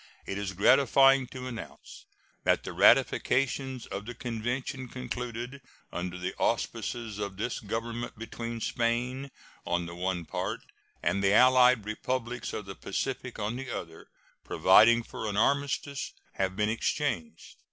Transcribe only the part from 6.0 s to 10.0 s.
the auspices of this Government between Spain on the